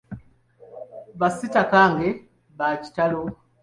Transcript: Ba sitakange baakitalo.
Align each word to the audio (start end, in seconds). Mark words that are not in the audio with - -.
Ba 1.19 1.27
sitakange 1.37 2.09
baakitalo. 2.57 3.21